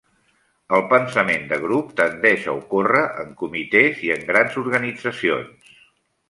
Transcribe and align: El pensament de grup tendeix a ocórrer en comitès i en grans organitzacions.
El 0.77 0.85
pensament 0.93 1.43
de 1.51 1.59
grup 1.65 1.91
tendeix 2.01 2.47
a 2.47 2.55
ocórrer 2.61 3.03
en 3.25 3.29
comitès 3.43 4.01
i 4.09 4.11
en 4.17 4.25
grans 4.31 4.59
organitzacions. 4.65 5.71